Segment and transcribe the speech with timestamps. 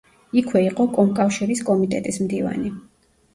[0.39, 2.73] იქვე იყო კომკავშირის კომიტეტის მდივანი.